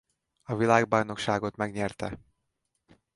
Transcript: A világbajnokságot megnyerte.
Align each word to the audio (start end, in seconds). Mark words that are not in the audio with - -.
A 0.43 0.55
világbajnokságot 0.55 1.55
megnyerte. 1.55 2.19